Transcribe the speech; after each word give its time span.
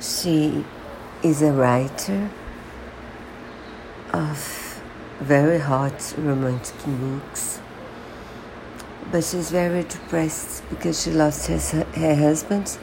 She 0.00 0.64
is 1.22 1.40
a 1.40 1.52
writer 1.52 2.30
of 4.12 4.82
very 5.20 5.58
hot 5.58 6.14
romantic 6.18 6.74
books, 6.84 7.60
but 9.12 9.24
she's 9.24 9.50
very 9.50 9.84
depressed 9.84 10.68
because 10.68 11.02
she 11.02 11.10
lost 11.12 11.46
her, 11.46 11.58
her 11.58 12.14
husband, 12.16 12.76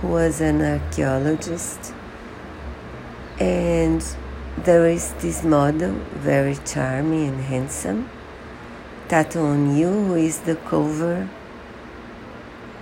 who 0.00 0.08
was 0.08 0.40
an 0.42 0.60
archaeologist, 0.60 1.94
and 3.40 4.04
there 4.58 4.86
is 4.86 5.14
this 5.14 5.42
model, 5.42 5.92
very 6.14 6.56
charming 6.66 7.28
and 7.28 7.40
handsome, 7.40 8.10
Tato 9.08 9.40
O'Neill, 9.40 10.04
who 10.04 10.14
is 10.14 10.40
the 10.40 10.56
cover 10.56 11.28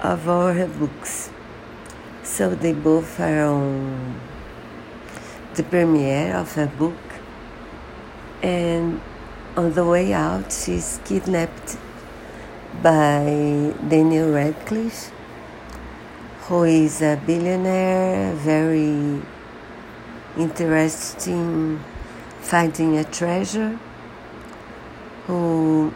of 0.00 0.28
all 0.28 0.52
her 0.52 0.66
books. 0.66 1.30
So 2.24 2.54
they 2.54 2.72
both 2.72 3.20
are 3.20 3.44
on 3.44 4.20
the 5.54 5.62
premiere 5.62 6.34
of 6.34 6.56
a 6.56 6.66
book, 6.66 6.94
and 8.42 9.00
on 9.56 9.72
the 9.74 9.84
way 9.84 10.12
out, 10.12 10.52
she's 10.52 10.98
kidnapped 11.04 11.76
by 12.82 13.74
Daniel 13.88 14.32
Radcliffe, 14.32 15.12
who 16.42 16.62
is 16.64 17.02
a 17.02 17.20
billionaire, 17.26 18.32
very 18.34 19.20
interested 20.38 21.32
in 21.32 21.80
finding 22.40 22.96
a 22.96 23.04
treasure, 23.04 23.78
who 25.26 25.92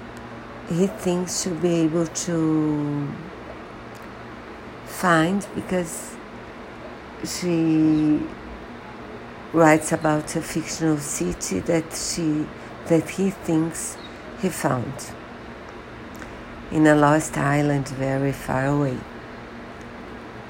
he 0.69 0.87
thinks 0.87 1.43
should 1.43 1.63
be 1.63 1.77
able 1.77 2.07
to 2.07 3.09
find 5.07 5.47
because 5.55 6.17
she 7.25 8.21
writes 9.53 9.93
about 9.93 10.35
a 10.35 10.43
fictional 10.43 10.99
city 10.99 11.61
that 11.61 11.87
she 11.93 12.45
that 12.87 13.09
he 13.11 13.31
thinks 13.31 13.97
he 14.43 14.49
found 14.49 14.97
in 16.73 16.89
a 16.89 16.97
lost 16.97 17.39
island 17.39 17.87
very 17.91 18.33
far 18.33 18.67
away. 18.67 18.99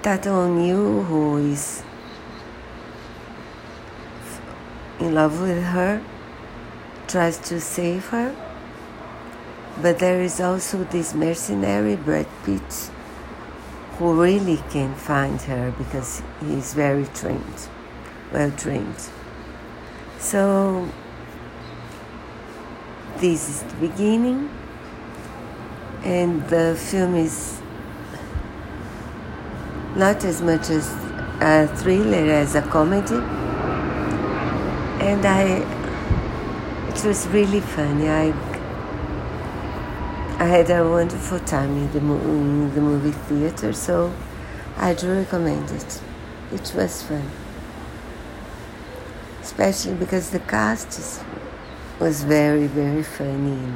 Tato 0.02 0.32
O'Neill, 0.44 1.02
who 1.02 1.36
is 1.52 1.82
in 4.98 5.14
love 5.14 5.38
with 5.42 5.62
her, 5.64 6.02
tries 7.06 7.36
to 7.50 7.60
save 7.60 8.06
her, 8.06 8.34
but 9.82 9.98
there 9.98 10.22
is 10.22 10.40
also 10.40 10.84
this 10.84 11.12
mercenary 11.12 11.96
Brad 11.96 12.28
Pitt 12.44 12.95
who 13.98 14.20
really 14.20 14.58
can 14.70 14.94
find 14.94 15.40
her 15.42 15.72
because 15.78 16.22
he 16.40 16.54
is 16.54 16.74
very 16.74 17.06
trained, 17.14 17.68
well 18.32 18.50
trained. 18.50 19.10
So, 20.18 20.88
this 23.16 23.48
is 23.48 23.62
the 23.62 23.88
beginning, 23.88 24.50
and 26.04 26.46
the 26.48 26.76
film 26.78 27.14
is 27.14 27.60
not 29.94 30.24
as 30.24 30.42
much 30.42 30.68
as 30.68 30.92
a 31.40 31.66
thriller 31.76 32.30
as 32.30 32.54
a 32.54 32.62
comedy, 32.62 33.16
and 35.04 35.24
I 35.24 35.64
it 36.90 37.04
was 37.04 37.26
really 37.28 37.60
funny. 37.60 38.08
I 38.08 38.32
I 40.46 40.50
had 40.50 40.70
a 40.70 40.88
wonderful 40.88 41.40
time 41.40 41.76
in 41.76 41.90
the, 41.90 41.98
in 41.98 42.72
the 42.72 42.80
movie 42.80 43.10
theater, 43.10 43.72
so 43.72 44.14
I 44.76 44.94
do 44.94 45.12
recommend 45.12 45.72
it. 45.72 46.00
It 46.52 46.72
was 46.72 47.02
fun. 47.02 47.28
Especially 49.42 49.94
because 49.94 50.30
the 50.30 50.38
cast 50.38 51.24
was 51.98 52.22
very, 52.22 52.68
very 52.68 53.02
funny. 53.02 53.72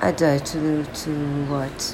I 0.00 0.12
tried 0.12 0.46
to, 0.46 0.82
to 0.82 1.44
watch. 1.50 1.92